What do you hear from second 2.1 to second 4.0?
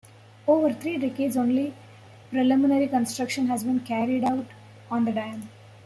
preliminary construction has been